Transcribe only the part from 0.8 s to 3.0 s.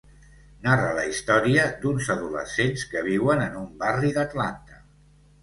la història d'uns adolescents